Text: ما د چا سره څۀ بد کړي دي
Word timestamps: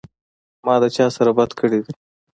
ما 0.65 0.75
د 0.81 0.83
چا 0.95 1.05
سره 1.15 1.29
څۀ 1.33 1.35
بد 1.37 1.51
کړي 1.59 1.79
دي 1.83 1.93